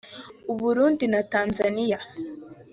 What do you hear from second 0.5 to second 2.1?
u Burundi na Tanzaniya